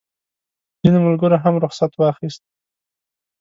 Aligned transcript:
ځینو 0.81 0.99
ملګرو 1.05 1.37
هم 1.43 1.53
رخصت 1.63 1.91
واخیست. 1.95 2.41